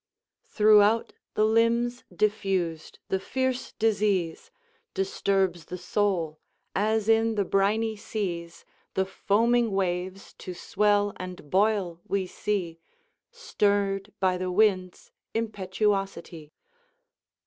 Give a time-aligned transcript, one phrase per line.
[0.45, 4.49] "Throughout the limbs diffused, the fierce disease
[4.95, 6.39] Disturbs the soul,
[6.75, 12.79] as in the briny seas, The foaming waves to swell and boil we see,
[13.29, 16.51] Stirred by the wind's impetuosity."